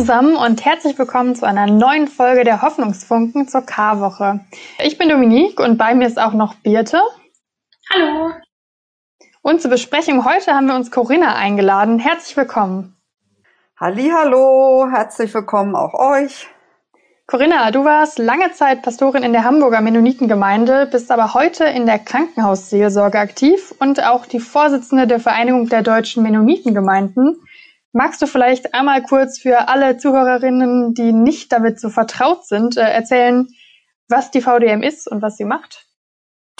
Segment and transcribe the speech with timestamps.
[0.00, 4.40] zusammen und herzlich willkommen zu einer neuen Folge der Hoffnungsfunken zur Karwoche.
[4.82, 7.02] Ich bin Dominique und bei mir ist auch noch Birte.
[7.92, 8.30] Hallo.
[9.42, 11.98] Und zur Besprechung heute haben wir uns Corinna eingeladen.
[11.98, 12.96] Herzlich willkommen.
[13.78, 16.48] Hallo, herzlich willkommen auch euch.
[17.26, 21.98] Corinna, du warst lange Zeit Pastorin in der Hamburger Mennonitengemeinde, bist aber heute in der
[21.98, 27.36] Krankenhausseelsorge aktiv und auch die Vorsitzende der Vereinigung der deutschen Mennonitengemeinden.
[27.92, 32.82] Magst du vielleicht einmal kurz für alle Zuhörerinnen, die nicht damit so vertraut sind, äh,
[32.82, 33.48] erzählen,
[34.08, 35.88] was die VDM ist und was sie macht?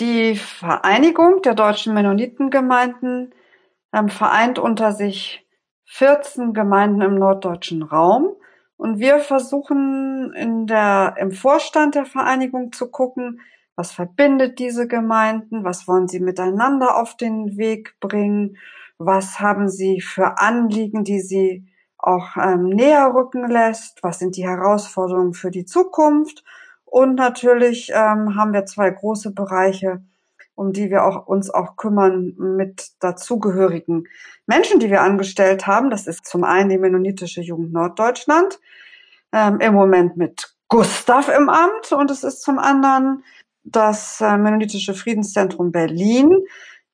[0.00, 3.32] Die Vereinigung der deutschen Mennonitengemeinden
[3.92, 5.46] ähm, vereint unter sich
[5.86, 8.34] 14 Gemeinden im norddeutschen Raum.
[8.76, 13.40] Und wir versuchen in der, im Vorstand der Vereinigung zu gucken,
[13.76, 18.56] was verbindet diese Gemeinden, was wollen sie miteinander auf den Weg bringen
[19.00, 21.64] was haben Sie für Anliegen, die Sie
[21.96, 24.02] auch ähm, näher rücken lässt?
[24.02, 26.44] Was sind die Herausforderungen für die Zukunft?
[26.84, 30.02] Und natürlich ähm, haben wir zwei große Bereiche,
[30.54, 34.04] um die wir auch, uns auch kümmern mit dazugehörigen
[34.46, 35.88] Menschen, die wir angestellt haben.
[35.88, 38.60] Das ist zum einen die Mennonitische Jugend Norddeutschland,
[39.32, 43.24] ähm, im Moment mit Gustav im Amt und es ist zum anderen
[43.64, 46.44] das äh, Mennonitische Friedenszentrum Berlin,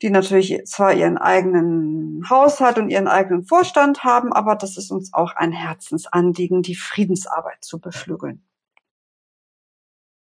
[0.02, 5.12] die natürlich zwar ihren eigenen Haushalt und ihren eigenen Vorstand haben, aber das ist uns
[5.12, 8.42] auch ein Herzensanliegen, die Friedensarbeit zu beflügeln.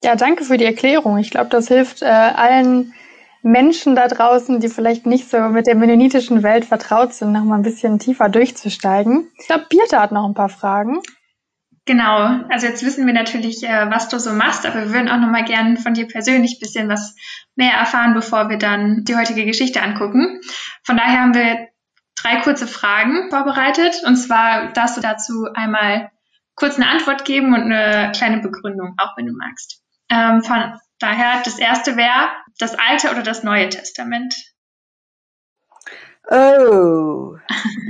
[0.05, 1.18] Ja, danke für die Erklärung.
[1.18, 2.92] Ich glaube, das hilft äh, allen
[3.42, 7.56] Menschen da draußen, die vielleicht nicht so mit der mennonitischen Welt vertraut sind, noch mal
[7.56, 9.30] ein bisschen tiefer durchzusteigen.
[9.38, 11.00] Ich glaube, Birte hat noch ein paar Fragen.
[11.84, 15.19] Genau, also jetzt wissen wir natürlich, äh, was du so machst, aber wir würden auch
[15.19, 17.16] noch mal gern von dir persönlich bisschen was
[17.56, 20.40] mehr erfahren, bevor wir dann die heutige Geschichte angucken.
[20.84, 21.68] Von daher haben wir
[22.14, 26.12] drei kurze Fragen vorbereitet und zwar darfst du dazu einmal
[26.55, 29.83] kurz eine Antwort geben und eine kleine Begründung, auch wenn du magst.
[30.08, 32.28] Ähm, von daher, das erste wäre
[32.58, 34.36] das Alte oder das Neue Testament.
[36.30, 37.36] Oh,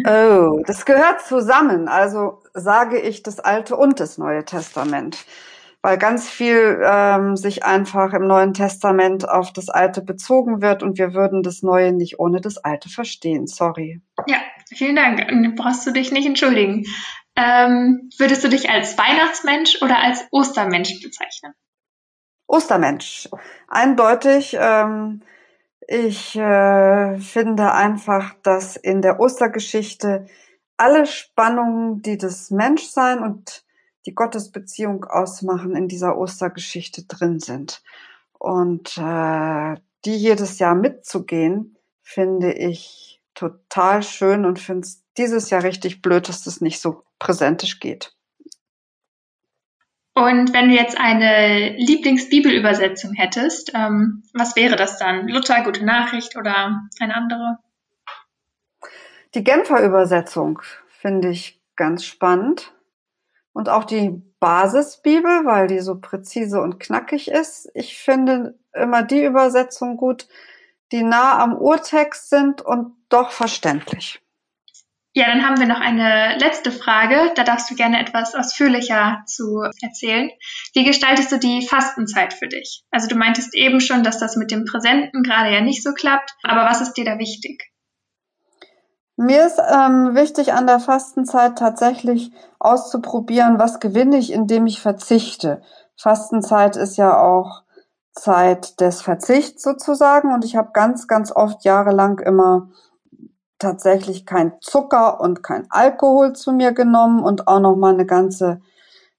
[0.06, 1.88] oh, das gehört zusammen.
[1.88, 5.24] Also sage ich das Alte und das Neue Testament,
[5.82, 10.98] weil ganz viel ähm, sich einfach im Neuen Testament auf das Alte bezogen wird und
[10.98, 13.46] wir würden das Neue nicht ohne das Alte verstehen.
[13.46, 14.00] Sorry.
[14.26, 14.38] Ja,
[14.74, 15.56] vielen Dank.
[15.56, 16.84] Brauchst du dich nicht entschuldigen.
[17.36, 21.52] Ähm, würdest du dich als Weihnachtsmensch oder als Ostermensch bezeichnen?
[22.46, 23.28] Ostermensch.
[23.68, 24.56] Eindeutig.
[24.58, 25.22] Ähm,
[25.92, 30.26] ich äh, finde einfach, dass in der Ostergeschichte
[30.78, 33.62] alle Spannungen, die das Menschsein und
[34.06, 37.82] die Gottesbeziehung ausmachen, in dieser Ostergeschichte drin sind.
[38.38, 39.76] Und äh,
[40.06, 46.26] die jedes Jahr mitzugehen, finde ich total schön und finde es dieses Jahr richtig blöd,
[46.26, 48.16] dass das nicht so präsentisch geht.
[50.14, 55.26] Und wenn du jetzt eine Lieblingsbibelübersetzung hättest, ähm, was wäre das dann?
[55.28, 57.58] Luther, Gute Nachricht oder eine andere?
[59.34, 62.74] Die Genfer Übersetzung finde ich ganz spannend.
[63.54, 67.70] Und auch die Basisbibel, weil die so präzise und knackig ist.
[67.74, 70.26] Ich finde immer die Übersetzung gut,
[70.90, 74.21] die nah am Urtext sind und doch verständlich.
[75.14, 77.32] Ja, dann haben wir noch eine letzte Frage.
[77.34, 80.30] Da darfst du gerne etwas ausführlicher zu erzählen.
[80.72, 82.84] Wie gestaltest du die Fastenzeit für dich?
[82.90, 86.32] Also du meintest eben schon, dass das mit dem Präsenten gerade ja nicht so klappt.
[86.42, 87.62] Aber was ist dir da wichtig?
[89.16, 95.60] Mir ist ähm, wichtig an der Fastenzeit tatsächlich auszuprobieren, was gewinne ich, indem ich verzichte.
[95.94, 97.64] Fastenzeit ist ja auch
[98.12, 102.70] Zeit des Verzichts sozusagen und ich habe ganz, ganz oft jahrelang immer
[103.62, 108.60] tatsächlich kein Zucker und kein Alkohol zu mir genommen und auch noch mal eine ganze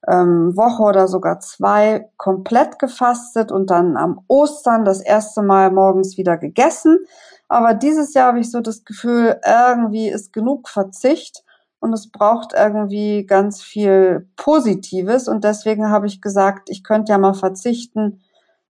[0.06, 6.16] ähm, Woche oder sogar zwei komplett gefastet und dann am Ostern das erste Mal morgens
[6.16, 6.98] wieder gegessen.
[7.48, 11.44] Aber dieses Jahr habe ich so das Gefühl, irgendwie ist genug Verzicht
[11.80, 15.28] und es braucht irgendwie ganz viel Positives.
[15.28, 18.22] Und deswegen habe ich gesagt, ich könnte ja mal verzichten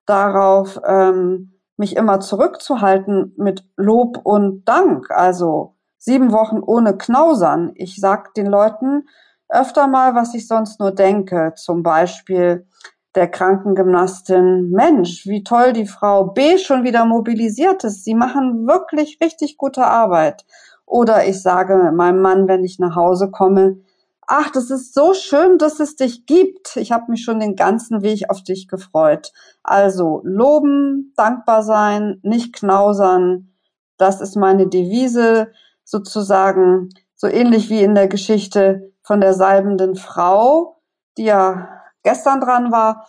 [0.06, 5.10] darauf, ähm, mich immer zurückzuhalten mit Lob und Dank.
[5.10, 7.72] Also sieben Wochen ohne Knausern.
[7.74, 9.08] Ich sag den Leuten
[9.48, 11.54] öfter mal, was ich sonst nur denke.
[11.56, 12.66] Zum Beispiel
[13.14, 18.04] der Krankengymnastin, Mensch, wie toll die Frau B schon wieder mobilisiert ist.
[18.04, 20.44] Sie machen wirklich richtig gute Arbeit.
[20.86, 23.78] Oder ich sage meinem Mann, wenn ich nach Hause komme,
[24.26, 26.76] ach, das ist so schön, dass es dich gibt.
[26.76, 29.32] Ich habe mich schon den ganzen Weg auf dich gefreut.
[29.62, 33.54] Also loben, dankbar sein, nicht knausern.
[33.96, 35.52] Das ist meine Devise
[35.84, 40.80] sozusagen, so ähnlich wie in der Geschichte von der salbenden Frau,
[41.16, 43.08] die ja gestern dran war,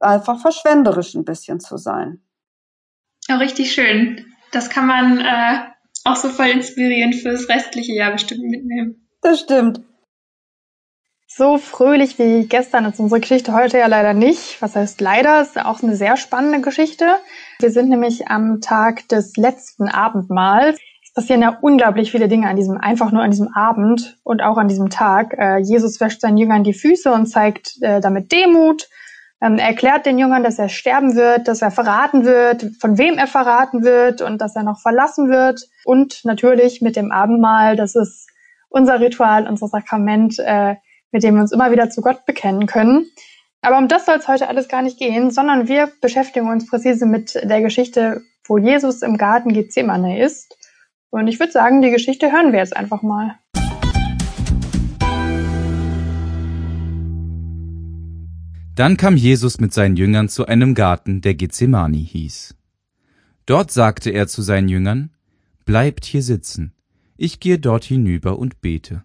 [0.00, 2.22] einfach verschwenderisch ein bisschen zu sein.
[3.28, 4.26] Ja, richtig schön.
[4.52, 5.58] Das kann man äh,
[6.04, 9.08] auch so voll inspirierend fürs restliche Jahr bestimmt mitnehmen.
[9.22, 9.82] Das stimmt.
[11.32, 14.60] So fröhlich wie gestern ist unsere Geschichte heute ja leider nicht.
[14.60, 15.40] Was heißt leider?
[15.40, 17.06] Ist auch eine sehr spannende Geschichte.
[17.60, 20.76] Wir sind nämlich am Tag des letzten Abendmahls.
[21.04, 24.56] Es passieren ja unglaublich viele Dinge an diesem, einfach nur an diesem Abend und auch
[24.56, 25.36] an diesem Tag.
[25.38, 28.88] Äh, Jesus wäscht seinen Jüngern die Füße und zeigt äh, damit Demut.
[29.40, 33.18] Ähm, er erklärt den Jüngern, dass er sterben wird, dass er verraten wird, von wem
[33.18, 35.60] er verraten wird und dass er noch verlassen wird.
[35.84, 38.26] Und natürlich mit dem Abendmahl, das ist
[38.68, 40.74] unser Ritual, unser Sakrament, äh,
[41.12, 43.06] mit dem wir uns immer wieder zu Gott bekennen können.
[43.62, 47.06] Aber um das soll es heute alles gar nicht gehen, sondern wir beschäftigen uns präzise
[47.06, 50.56] mit der Geschichte, wo Jesus im Garten Gethsemane ist.
[51.10, 53.36] Und ich würde sagen, die Geschichte hören wir jetzt einfach mal.
[58.76, 62.54] Dann kam Jesus mit seinen Jüngern zu einem Garten, der Gethsemane hieß.
[63.44, 65.10] Dort sagte er zu seinen Jüngern,
[65.66, 66.72] Bleibt hier sitzen,
[67.16, 69.04] ich gehe dort hinüber und bete.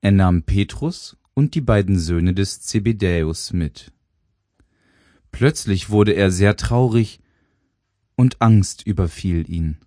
[0.00, 3.92] Er nahm Petrus und die beiden Söhne des Zebedäus mit.
[5.32, 7.20] Plötzlich wurde er sehr traurig
[8.16, 9.78] und Angst überfiel ihn.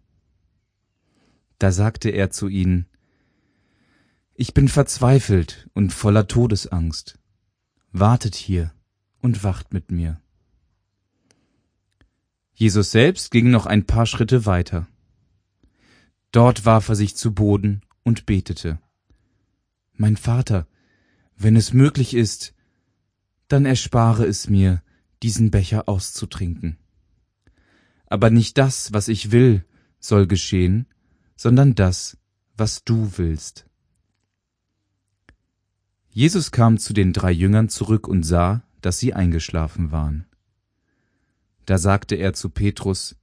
[1.59, 2.87] Da sagte er zu ihnen,
[4.33, 7.19] Ich bin verzweifelt und voller Todesangst.
[7.91, 8.73] Wartet hier
[9.21, 10.21] und wacht mit mir.
[12.53, 14.87] Jesus selbst ging noch ein paar Schritte weiter.
[16.31, 18.79] Dort warf er sich zu Boden und betete.
[20.01, 20.68] Mein Vater,
[21.38, 22.56] wenn es möglich ist,
[23.50, 24.81] dann erspare es mir,
[25.21, 26.77] diesen Becher auszutrinken.
[28.07, 29.63] Aber nicht das, was ich will,
[30.00, 30.88] soll geschehen,
[31.36, 32.18] sondern das,
[32.57, 33.68] was du willst.
[36.09, 40.25] Jesus kam zu den drei Jüngern zurück und sah, dass sie eingeschlafen waren.
[41.68, 43.18] Da sagte er zu Petrus,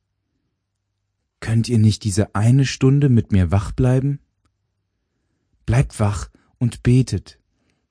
[1.41, 4.21] Könnt ihr nicht diese eine Stunde mit mir wach bleiben?
[5.67, 7.39] Bleibt wach und betet,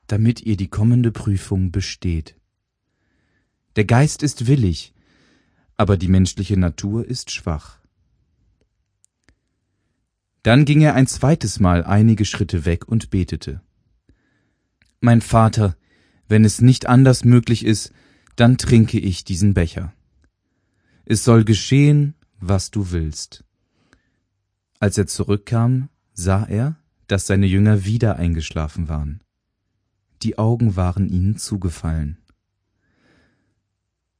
[0.07, 2.35] damit ihr die kommende Prüfung besteht.
[3.75, 4.93] Der Geist ist willig,
[5.75, 7.79] aber die menschliche Natur ist schwach.
[10.43, 13.61] Dann ging er ein zweites Mal einige Schritte weg und betete.
[14.99, 15.77] Mein Vater,
[16.27, 17.91] wenn es nicht anders möglich ist,
[18.35, 19.93] dann trinke ich diesen Becher.
[21.05, 23.43] Es soll geschehen, was du willst.
[24.79, 26.77] Als er zurückkam, sah er,
[27.07, 29.21] dass seine Jünger wieder eingeschlafen waren.
[30.23, 32.17] Die Augen waren ihnen zugefallen.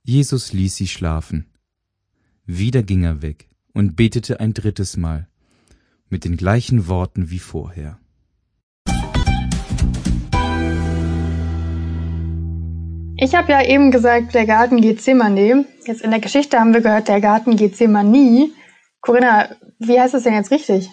[0.04, 1.48] Jesus ließ sie schlafen.
[2.45, 5.28] Wieder ging er weg und betete ein drittes Mal,
[6.10, 8.00] mit den gleichen Worten wie vorher.
[13.19, 15.66] Ich habe ja eben gesagt, der Garten Gethsemane.
[15.86, 18.51] Jetzt in der Geschichte haben wir gehört, der Garten Gethsemane.
[19.01, 19.50] Corinna,
[19.80, 20.92] wie heißt es denn jetzt richtig?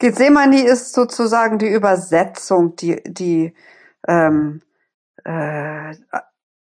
[0.00, 3.54] Gethsemane ist sozusagen die Übersetzung, die, die
[4.08, 4.62] ähm,
[5.24, 5.94] äh,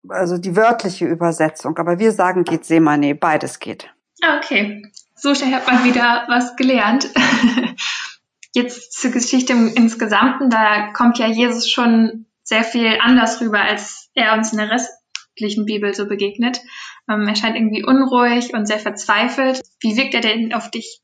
[0.08, 3.90] also die wörtliche Übersetzung, aber wir sagen Gethsemane, beides geht.
[4.38, 4.82] Okay.
[5.14, 7.10] So schnell hat man wieder was gelernt.
[8.54, 14.10] Jetzt zur Geschichte im, insgesamten, da kommt ja Jesus schon sehr viel anders rüber, als
[14.14, 16.60] er uns in der restlichen Bibel so begegnet.
[17.08, 19.60] Ähm, er scheint irgendwie unruhig und sehr verzweifelt.
[19.80, 21.02] Wie wirkt er denn auf dich?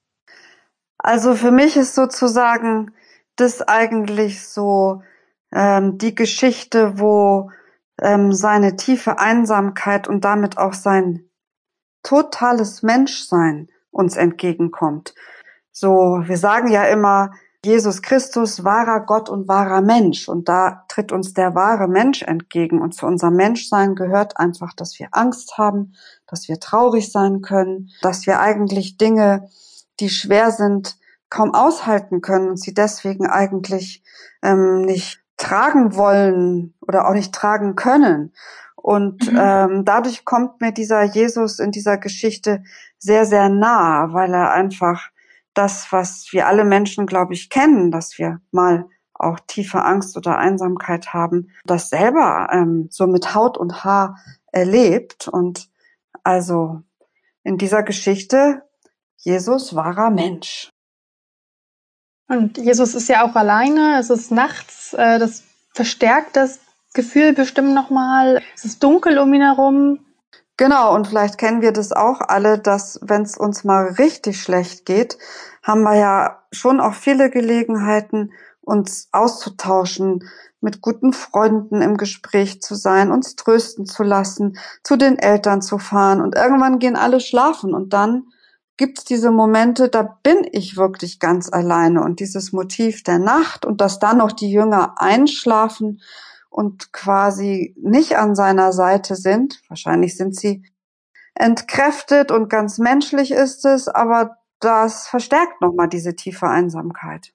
[1.07, 2.91] Also für mich ist sozusagen
[3.37, 5.03] das eigentlich so
[5.53, 7.53] ähm, die Geschichte, wo
[8.03, 11.31] ähm, seine tiefe Einsamkeit und damit auch sein
[12.03, 15.15] totales Menschsein uns entgegenkommt.
[15.71, 17.31] So, wir sagen ja immer,
[17.65, 20.29] Jesus Christus, wahrer Gott und wahrer Mensch.
[20.29, 22.83] Und da tritt uns der wahre Mensch entgegen.
[22.83, 25.93] Und zu unserem Menschsein gehört einfach, dass wir Angst haben,
[26.27, 29.49] dass wir traurig sein können, dass wir eigentlich Dinge
[30.01, 30.97] die schwer sind,
[31.31, 34.03] kaum aushalten können und sie deswegen eigentlich
[34.43, 38.33] ähm, nicht tragen wollen oder auch nicht tragen können.
[38.77, 39.39] Und mhm.
[39.41, 42.63] ähm, dadurch kommt mir dieser Jesus in dieser Geschichte
[42.99, 45.11] sehr, sehr nah, weil er einfach
[45.55, 50.39] das, was wir alle Menschen, glaube ich, kennen, dass wir mal auch tiefe Angst oder
[50.39, 54.19] Einsamkeit haben, das selber ähm, so mit Haut und Haar
[54.53, 55.27] erlebt.
[55.27, 55.69] Und
[56.23, 56.83] also
[57.43, 58.63] in dieser Geschichte
[59.27, 60.71] Jesus wahrer Mensch.
[62.29, 65.43] Und Jesus ist ja auch alleine, es ist nachts, äh, das
[65.75, 66.61] verstärkt das
[66.95, 68.41] Gefühl bestimmt nochmal.
[68.55, 69.99] Es ist dunkel um ihn herum.
[70.57, 74.87] Genau, und vielleicht kennen wir das auch alle, dass wenn es uns mal richtig schlecht
[74.87, 75.19] geht,
[75.61, 80.23] haben wir ja schon auch viele Gelegenheiten, uns auszutauschen,
[80.61, 85.79] mit guten Freunden im Gespräch zu sein, uns trösten zu lassen, zu den Eltern zu
[85.79, 88.29] fahren und irgendwann gehen alle schlafen und dann
[88.77, 93.81] gibt's diese Momente, da bin ich wirklich ganz alleine und dieses Motiv der Nacht und
[93.81, 96.01] dass dann noch die Jünger einschlafen
[96.51, 99.63] und quasi nicht an seiner Seite sind.
[99.69, 100.65] Wahrscheinlich sind sie
[101.35, 107.33] entkräftet und ganz menschlich ist es, aber das verstärkt nochmal diese tiefe Einsamkeit.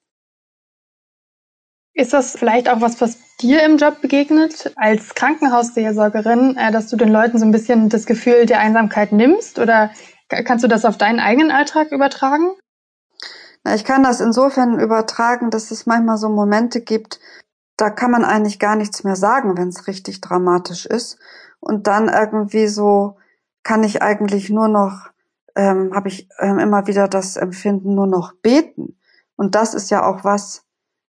[1.93, 6.95] Ist das vielleicht auch was, was dir im Job begegnet, als Krankenhausseelsorgerin, äh, dass du
[6.95, 9.59] den Leuten so ein bisschen das Gefühl der Einsamkeit nimmst?
[9.59, 9.91] Oder
[10.43, 12.51] kannst du das auf deinen eigenen Alltag übertragen?
[13.63, 17.19] Na, ich kann das insofern übertragen, dass es manchmal so Momente gibt,
[17.77, 21.17] da kann man eigentlich gar nichts mehr sagen, wenn es richtig dramatisch ist.
[21.59, 23.17] Und dann irgendwie so
[23.63, 25.09] kann ich eigentlich nur noch,
[25.55, 28.99] ähm, habe ich ähm, immer wieder das Empfinden, nur noch beten.
[29.35, 30.63] Und das ist ja auch was,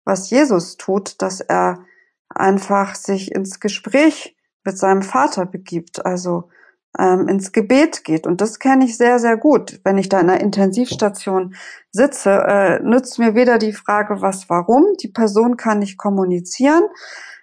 [0.05, 1.85] was Jesus tut, dass er
[2.29, 6.49] einfach sich ins Gespräch mit seinem Vater begibt, also
[6.99, 8.27] ähm, ins Gebet geht.
[8.27, 9.81] Und das kenne ich sehr, sehr gut.
[9.85, 11.55] Wenn ich da in einer Intensivstation
[11.91, 14.85] sitze, äh, nützt mir weder die Frage, was, warum.
[15.01, 16.85] Die Person kann nicht kommunizieren,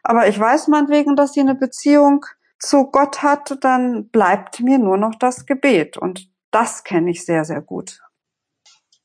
[0.04, 2.26] aber ich weiß meinetwegen, dass sie eine Beziehung
[2.60, 5.98] zu Gott hat, dann bleibt mir nur noch das Gebet.
[5.98, 8.00] Und das kenne ich sehr, sehr gut.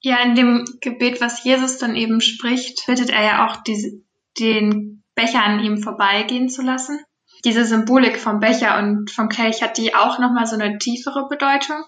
[0.01, 4.05] Ja, in dem Gebet, was Jesus dann eben spricht, bittet er ja auch die,
[4.39, 7.01] den Becher an ihm vorbeigehen zu lassen.
[7.45, 11.85] Diese Symbolik vom Becher und vom Kelch hat die auch nochmal so eine tiefere Bedeutung,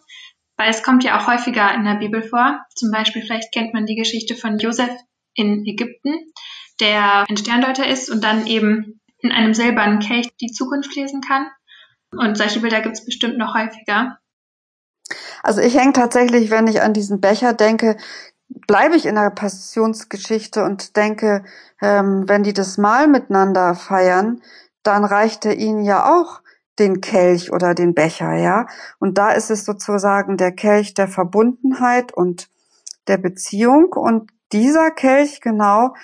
[0.57, 2.61] weil es kommt ja auch häufiger in der Bibel vor.
[2.75, 4.91] Zum Beispiel, vielleicht kennt man die Geschichte von Josef
[5.35, 6.33] in Ägypten,
[6.81, 11.49] der ein Sterndeuter ist und dann eben in einem silbernen Kelch die Zukunft lesen kann.
[12.17, 14.19] Und solche Bilder gibt es bestimmt noch häufiger.
[15.43, 17.97] Also ich hänge tatsächlich, wenn ich an diesen Becher denke,
[18.67, 21.45] bleibe ich in der Passionsgeschichte und denke,
[21.81, 24.43] ähm, wenn die das Mahl miteinander feiern,
[24.89, 26.41] dann reicht er ihnen ja auch
[26.79, 28.67] den Kelch oder den Becher, ja.
[28.99, 32.49] Und da ist es sozusagen der Kelch der Verbundenheit und
[33.07, 33.93] der Beziehung.
[33.93, 35.95] Und dieser Kelch genau,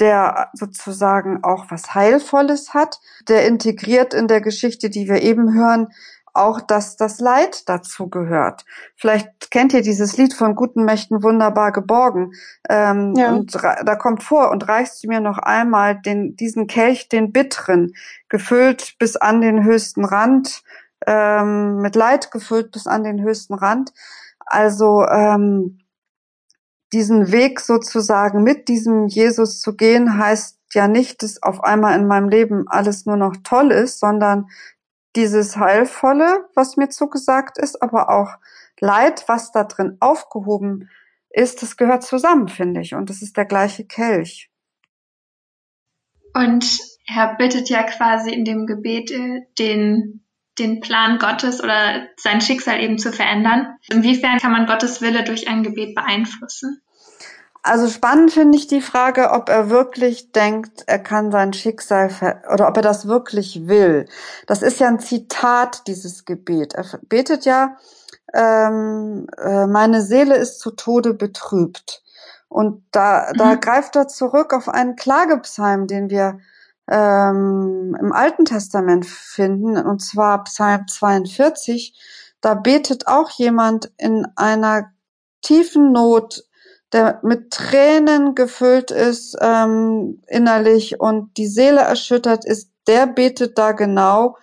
[0.00, 5.86] der sozusagen auch was Heilvolles hat, der integriert in der Geschichte, die wir eben hören,
[6.34, 8.64] auch, dass das Leid dazu gehört.
[8.96, 12.32] Vielleicht kennt ihr dieses Lied von guten Mächten wunderbar geborgen.
[12.68, 13.32] Ähm, ja.
[13.32, 17.92] Und da kommt vor, und reichst du mir noch einmal den, diesen Kelch, den bitteren,
[18.28, 20.62] gefüllt bis an den höchsten Rand,
[21.06, 23.92] ähm, mit Leid gefüllt bis an den höchsten Rand.
[24.46, 25.78] Also ähm,
[26.92, 32.06] diesen Weg sozusagen mit diesem Jesus zu gehen, heißt ja nicht, dass auf einmal in
[32.06, 34.48] meinem Leben alles nur noch toll ist, sondern
[35.16, 38.38] dieses Heilvolle, was mir zugesagt ist, aber auch
[38.80, 40.90] Leid, was da drin aufgehoben
[41.30, 42.94] ist, das gehört zusammen, finde ich.
[42.94, 44.50] Und das ist der gleiche Kelch.
[46.34, 49.10] Und er bittet ja quasi in dem Gebet
[49.58, 50.24] den,
[50.58, 53.76] den Plan Gottes oder sein Schicksal eben zu verändern.
[53.90, 56.82] Inwiefern kann man Gottes Wille durch ein Gebet beeinflussen?
[57.64, 62.10] Also spannend finde ich die Frage, ob er wirklich denkt, er kann sein Schicksal
[62.52, 64.08] oder ob er das wirklich will.
[64.48, 66.74] Das ist ja ein Zitat dieses Gebet.
[66.74, 67.76] Er betet ja,
[68.34, 72.02] ähm, äh, meine Seele ist zu Tode betrübt.
[72.48, 73.38] Und da, mhm.
[73.38, 76.40] da greift er zurück auf einen Klagepsalm, den wir
[76.90, 81.94] ähm, im Alten Testament finden, und zwar Psalm 42.
[82.40, 84.90] Da betet auch jemand in einer
[85.42, 86.42] tiefen Not
[86.92, 93.72] der mit Tränen gefüllt ist ähm, innerlich und die Seele erschüttert ist, der betet da
[93.72, 94.36] genau,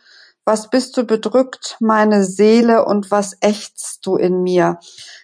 [0.46, 4.80] was bist du bedrückt, meine Seele, und was ächzt du in mir.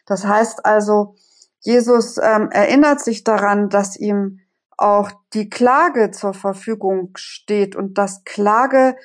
[0.05, 1.15] Das heißt also,
[1.61, 4.41] Jesus ähm, erinnert sich daran, dass ihm
[4.77, 8.95] auch die Klage zur Verfügung steht und dass Klage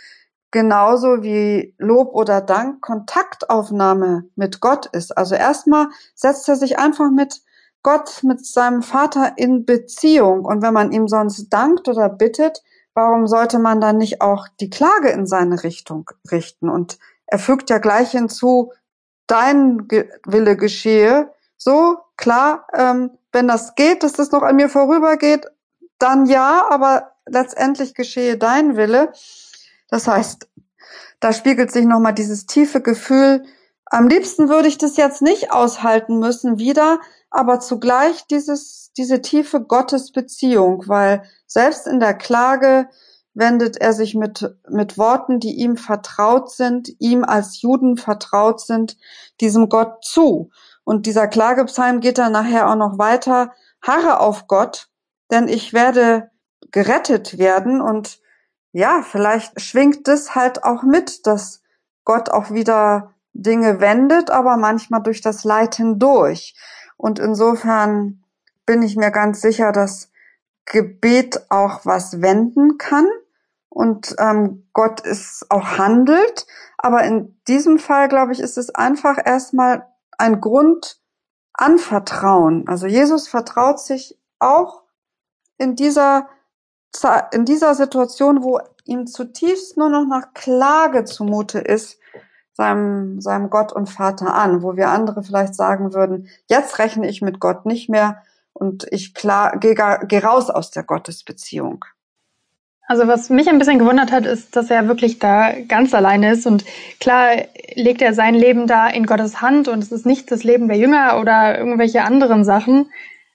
[0.50, 5.16] genauso wie Lob oder Dank Kontaktaufnahme mit Gott ist.
[5.16, 7.40] Also erstmal setzt er sich einfach mit
[7.82, 10.44] Gott mit seinem Vater in Beziehung.
[10.44, 12.62] Und wenn man ihm sonst dankt oder bittet,
[12.94, 16.68] warum sollte man dann nicht auch die Klage in seine Richtung richten?
[16.68, 18.72] Und er fügt ja gleich hinzu,
[19.26, 19.88] dein
[20.26, 21.32] Wille geschehe.
[21.56, 25.46] So, klar, ähm, wenn das geht, dass das noch an mir vorübergeht,
[25.98, 29.12] dann ja, aber letztendlich geschehe dein Wille.
[29.88, 30.48] Das heißt,
[31.20, 33.44] da spiegelt sich nochmal dieses tiefe Gefühl,
[33.84, 39.60] am liebsten würde ich das jetzt nicht aushalten müssen wieder, aber zugleich dieses, diese tiefe
[39.60, 42.88] Gottesbeziehung, weil selbst in der Klage
[43.34, 48.96] wendet er sich mit, mit Worten, die ihm vertraut sind, ihm als Juden vertraut sind,
[49.40, 50.50] diesem Gott zu.
[50.84, 54.88] Und dieser Klagepsalm geht dann nachher auch noch weiter, harre auf Gott,
[55.30, 56.30] denn ich werde
[56.72, 58.20] gerettet werden und
[58.72, 61.62] ja, vielleicht schwingt es halt auch mit, dass
[62.04, 66.54] Gott auch wieder Dinge wendet, aber manchmal durch das Leid hindurch.
[67.00, 68.22] Und insofern
[68.66, 70.12] bin ich mir ganz sicher, dass
[70.66, 73.08] Gebet auch was wenden kann
[73.70, 76.46] und ähm, Gott es auch handelt.
[76.76, 79.86] Aber in diesem Fall, glaube ich, ist es einfach erstmal
[80.18, 81.00] ein Grund
[81.54, 82.68] anvertrauen.
[82.68, 84.82] Also Jesus vertraut sich auch
[85.56, 86.28] in dieser,
[87.32, 91.98] in dieser Situation, wo ihm zutiefst nur noch nach Klage zumute ist,
[92.60, 97.22] seinem, seinem Gott und Vater an, wo wir andere vielleicht sagen würden, jetzt rechne ich
[97.22, 101.86] mit Gott nicht mehr und ich klar, gehe, gehe raus aus der Gottesbeziehung.
[102.86, 106.46] Also was mich ein bisschen gewundert hat, ist, dass er wirklich da ganz alleine ist.
[106.46, 106.66] Und
[106.98, 107.30] klar
[107.74, 110.76] legt er sein Leben da in Gottes Hand und es ist nicht das Leben der
[110.76, 112.90] Jünger oder irgendwelche anderen Sachen.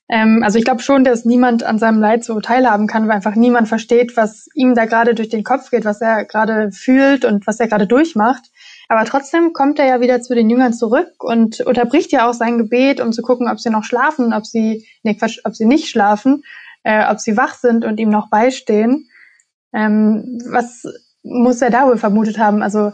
[0.08, 3.36] Ähm, also ich glaube schon, dass niemand an seinem Leid so teilhaben kann, weil einfach
[3.36, 7.48] niemand versteht, was ihm da gerade durch den Kopf geht, was er gerade fühlt und
[7.48, 8.52] was er gerade durchmacht.
[8.88, 12.58] Aber trotzdem kommt er ja wieder zu den Jüngern zurück und unterbricht ja auch sein
[12.58, 15.90] Gebet, um zu gucken, ob sie noch schlafen, ob sie, nee, Quatsch, ob sie nicht
[15.90, 16.44] schlafen,
[16.84, 19.10] äh, ob sie wach sind und ihm noch beistehen.
[19.74, 20.86] Ähm, was
[21.24, 22.62] muss er da wohl vermutet haben?
[22.62, 22.92] Also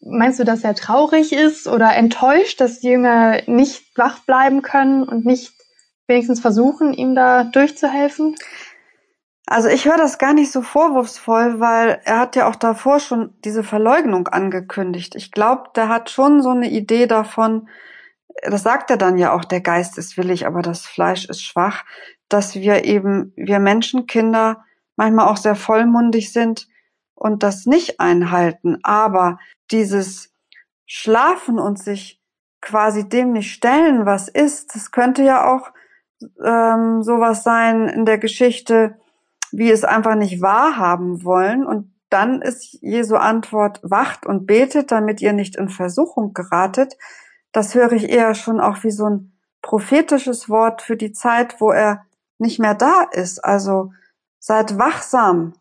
[0.00, 5.02] meinst du, dass er traurig ist oder enttäuscht, dass die Jünger nicht wach bleiben können
[5.02, 5.52] und nicht
[6.06, 8.36] wenigstens versuchen, ihm da durchzuhelfen?
[9.48, 13.32] Also ich höre das gar nicht so vorwurfsvoll, weil er hat ja auch davor schon
[13.44, 15.14] diese Verleugnung angekündigt.
[15.14, 17.68] Ich glaube, der hat schon so eine Idee davon,
[18.42, 21.84] das sagt er dann ja auch, der Geist ist willig, aber das Fleisch ist schwach,
[22.28, 24.64] dass wir eben, wir Menschenkinder
[24.96, 26.66] manchmal auch sehr vollmundig sind
[27.14, 28.78] und das nicht einhalten.
[28.82, 29.38] Aber
[29.70, 30.34] dieses
[30.86, 32.20] Schlafen und sich
[32.60, 35.70] quasi dem nicht stellen, was ist, das könnte ja auch
[36.44, 38.98] ähm, sowas sein in der Geschichte,
[39.52, 41.66] wie es einfach nicht wahrhaben wollen.
[41.66, 46.96] Und dann ist Jesu Antwort, wacht und betet, damit ihr nicht in Versuchung geratet.
[47.52, 49.32] Das höre ich eher schon auch wie so ein
[49.62, 52.04] prophetisches Wort für die Zeit, wo er
[52.38, 53.44] nicht mehr da ist.
[53.44, 53.92] Also
[54.38, 55.54] seid wachsam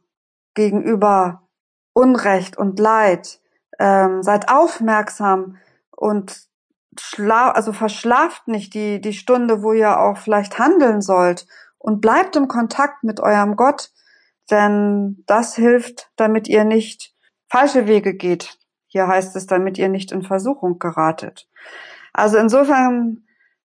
[0.54, 1.42] gegenüber
[1.94, 3.40] Unrecht und Leid.
[3.80, 5.58] Ähm, seid aufmerksam
[5.92, 6.48] und
[6.98, 11.46] schla also verschlaft nicht die, die Stunde, wo ihr auch vielleicht handeln sollt
[11.86, 13.92] und bleibt im Kontakt mit eurem Gott,
[14.50, 17.14] denn das hilft, damit ihr nicht
[17.48, 18.58] falsche Wege geht.
[18.88, 21.48] Hier heißt es, damit ihr nicht in Versuchung geratet.
[22.12, 23.26] Also insofern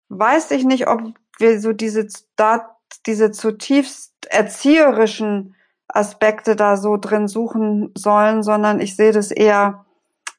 [0.08, 1.02] weiß ich nicht, ob
[1.38, 5.54] wir so diese, da, diese zutiefst erzieherischen
[5.86, 9.84] Aspekte da so drin suchen sollen, sondern ich sehe das eher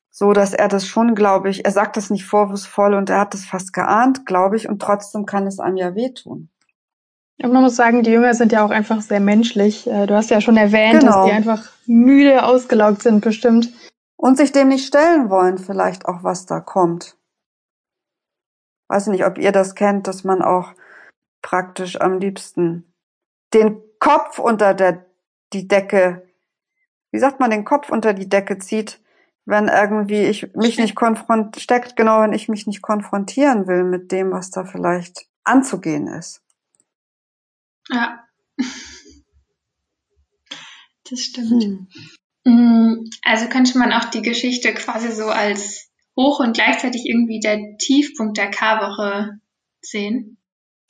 [0.09, 3.35] so, dass er das schon, glaube ich, er sagt das nicht vorwurfsvoll und er hat
[3.35, 6.49] das fast geahnt, glaube ich, und trotzdem kann es einem ja wehtun.
[7.41, 9.87] Und man muss sagen, die Jünger sind ja auch einfach sehr menschlich.
[9.87, 11.11] Äh, du hast ja schon erwähnt, genau.
[11.11, 13.71] dass die einfach müde, ausgelaugt sind, bestimmt.
[14.17, 17.15] Und sich dem nicht stellen wollen, vielleicht auch, was da kommt.
[18.89, 20.73] Weiß nicht, ob ihr das kennt, dass man auch
[21.41, 22.93] praktisch am liebsten
[23.53, 25.05] den Kopf unter der,
[25.53, 26.27] die Decke,
[27.11, 28.99] wie sagt man, den Kopf unter die Decke zieht,
[29.45, 34.11] wenn irgendwie ich mich nicht konfront, steckt genau, wenn ich mich nicht konfrontieren will mit
[34.11, 36.43] dem, was da vielleicht anzugehen ist.
[37.89, 38.23] Ja.
[41.09, 41.63] Das stimmt.
[41.63, 41.87] Hm.
[42.43, 47.77] Mm, also könnte man auch die Geschichte quasi so als hoch und gleichzeitig irgendwie der
[47.79, 49.39] Tiefpunkt der Karwoche
[49.81, 50.37] sehen.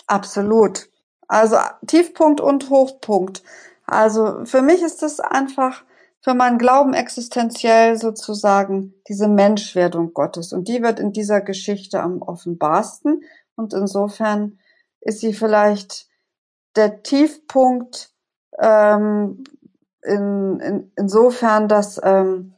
[0.08, 0.90] Absolut.
[1.28, 1.58] Also
[1.88, 3.44] Tiefpunkt und Hochpunkt.
[3.86, 5.84] Also für mich ist es einfach
[6.22, 10.52] für meinen Glauben existenziell sozusagen diese Menschwerdung Gottes.
[10.52, 13.24] Und die wird in dieser Geschichte am offenbarsten.
[13.56, 14.60] Und insofern
[15.02, 16.09] ist sie vielleicht
[16.80, 18.14] der Tiefpunkt
[18.58, 19.44] ähm,
[20.02, 22.56] in, in, insofern, dass ähm,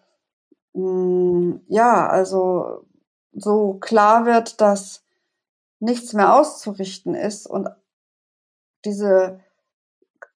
[0.74, 2.86] mh, mm, ja, also
[3.34, 5.04] so klar wird, dass
[5.80, 7.68] nichts mehr auszurichten ist und
[8.86, 9.40] diese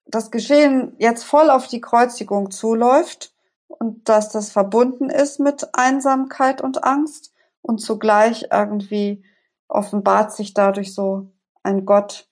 [0.08, 3.34] das Geschehen jetzt voll auf die Kreuzigung zuläuft
[3.67, 9.24] und dass das verbunden ist mit Einsamkeit und Angst und zugleich irgendwie
[9.67, 11.32] offenbart sich dadurch so
[11.63, 12.28] ein Gott,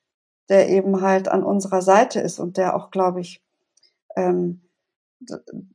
[0.49, 3.43] der eben halt an unserer Seite ist und der auch, glaube ich,
[4.15, 4.61] ähm,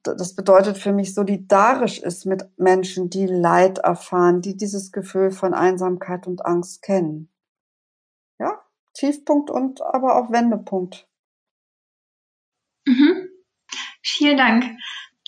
[0.03, 5.55] das bedeutet für mich solidarisch ist mit Menschen, die Leid erfahren, die dieses Gefühl von
[5.55, 7.31] Einsamkeit und Angst kennen.
[8.39, 8.63] Ja,
[8.95, 11.09] Tiefpunkt und aber auch Wendepunkt.
[12.87, 13.29] Mhm.
[14.03, 14.65] Vielen Dank.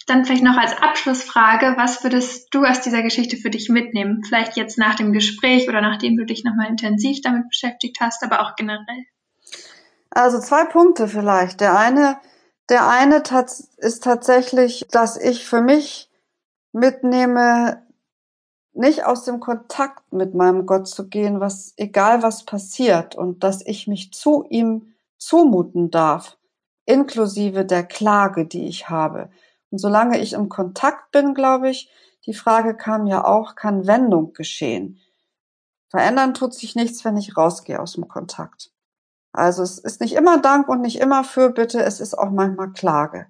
[0.06, 4.24] Dann vielleicht noch als Abschlussfrage, was würdest du aus dieser Geschichte für dich mitnehmen?
[4.24, 8.40] Vielleicht jetzt nach dem Gespräch oder nachdem du dich nochmal intensiv damit beschäftigt hast, aber
[8.40, 9.04] auch generell.
[10.10, 11.60] Also zwei Punkte vielleicht.
[11.60, 12.20] Der eine
[12.68, 13.22] Der eine
[13.78, 16.08] ist tatsächlich, dass ich für mich
[16.72, 17.82] mitnehme,
[18.72, 23.66] nicht aus dem Kontakt mit meinem Gott zu gehen, was egal was passiert und dass
[23.66, 26.38] ich mich zu ihm zumuten darf,
[26.86, 29.30] inklusive der Klage, die ich habe.
[29.70, 31.90] Und solange ich im Kontakt bin, glaube ich,
[32.26, 35.00] die Frage kam ja auch, kann Wendung geschehen?
[35.88, 38.70] Verändern tut sich nichts, wenn ich rausgehe aus dem Kontakt.
[39.32, 43.26] Also es ist nicht immer Dank und nicht immer Fürbitte, es ist auch manchmal Klage.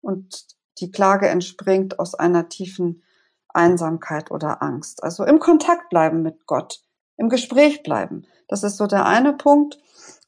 [0.00, 0.46] Und
[0.78, 3.02] die Klage entspringt aus einer tiefen
[3.48, 5.02] Einsamkeit oder Angst.
[5.02, 6.82] Also im Kontakt bleiben mit Gott,
[7.16, 8.26] im Gespräch bleiben.
[8.46, 9.78] Das ist so der eine Punkt.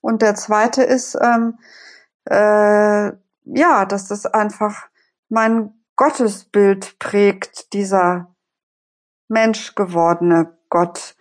[0.00, 1.58] Und der zweite ist, ähm,
[2.24, 3.12] äh,
[3.44, 4.88] ja, dass das einfach
[5.28, 8.34] mein Gottesbild prägt, dieser
[9.28, 11.14] Mensch gewordene Gott,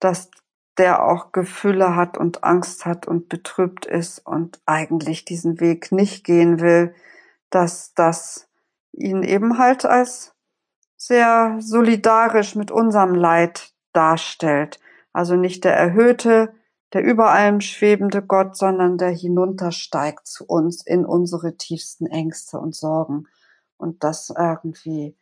[0.00, 0.30] dass
[0.78, 6.24] der auch Gefühle hat und Angst hat und betrübt ist und eigentlich diesen Weg nicht
[6.24, 6.94] gehen will,
[7.50, 8.48] dass das
[8.92, 10.34] ihn eben halt als
[10.96, 14.80] sehr solidarisch mit unserem Leid darstellt.
[15.12, 16.54] Also nicht der erhöhte,
[16.92, 22.74] der über allem schwebende Gott, sondern der hinuntersteigt zu uns in unsere tiefsten Ängste und
[22.74, 23.26] Sorgen.
[23.76, 25.16] Und das irgendwie,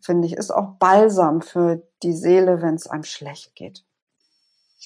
[0.00, 3.85] finde ich, ist auch Balsam für die Seele, wenn es einem schlecht geht.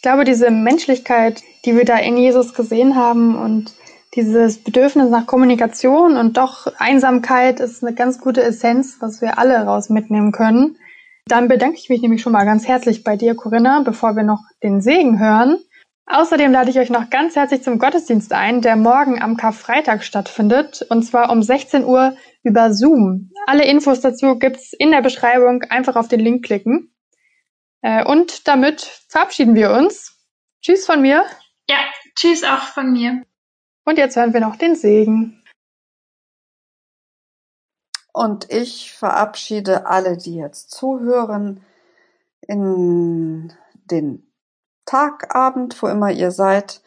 [0.01, 3.75] Ich glaube, diese Menschlichkeit, die wir da in Jesus gesehen haben und
[4.15, 9.59] dieses Bedürfnis nach Kommunikation und doch Einsamkeit ist eine ganz gute Essenz, was wir alle
[9.59, 10.79] raus mitnehmen können.
[11.27, 14.41] Dann bedanke ich mich nämlich schon mal ganz herzlich bei dir, Corinna, bevor wir noch
[14.63, 15.59] den Segen hören.
[16.07, 20.81] Außerdem lade ich euch noch ganz herzlich zum Gottesdienst ein, der morgen am Karfreitag stattfindet,
[20.89, 23.33] und zwar um 16 Uhr über Zoom.
[23.47, 25.63] Alle Infos dazu gibt's in der Beschreibung.
[25.69, 26.90] Einfach auf den Link klicken.
[27.83, 30.17] Äh, und damit verabschieden wir uns.
[30.63, 31.25] Tschüss von mir.
[31.69, 31.79] Ja,
[32.15, 33.23] tschüss auch von mir.
[33.85, 35.43] Und jetzt hören wir noch den Segen.
[38.13, 41.65] Und ich verabschiede alle, die jetzt zuhören,
[42.47, 43.53] in
[43.85, 44.27] den
[44.85, 46.83] Tagabend, wo immer ihr seid,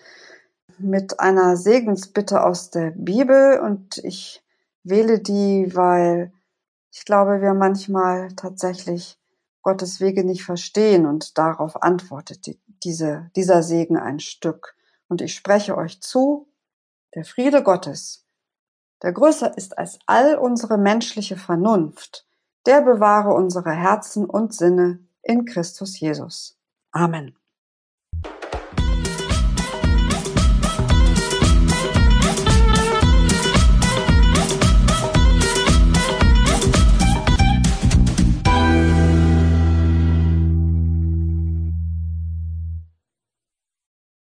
[0.78, 3.60] mit einer Segensbitte aus der Bibel.
[3.60, 4.44] Und ich
[4.84, 6.34] wähle die, weil
[6.92, 9.18] ich glaube, wir manchmal tatsächlich
[9.64, 14.76] Gottes Wege nicht verstehen und darauf antwortet die, diese, dieser Segen ein Stück.
[15.08, 16.48] Und ich spreche euch zu,
[17.16, 18.26] der Friede Gottes,
[19.02, 22.26] der größer ist als all unsere menschliche Vernunft,
[22.66, 26.58] der bewahre unsere Herzen und Sinne in Christus Jesus.
[26.92, 27.36] Amen.